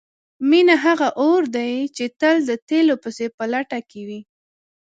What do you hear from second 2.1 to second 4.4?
تل د تیلو پسې په لټه کې وي.